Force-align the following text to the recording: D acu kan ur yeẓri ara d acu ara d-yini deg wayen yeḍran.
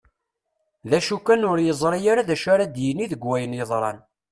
D 0.89 0.91
acu 0.97 1.17
kan 1.19 1.41
ur 1.51 1.59
yeẓri 1.61 1.99
ara 2.11 2.27
d 2.27 2.29
acu 2.33 2.47
ara 2.53 2.65
d-yini 2.73 3.05
deg 3.11 3.21
wayen 3.27 3.57
yeḍran. 3.59 3.99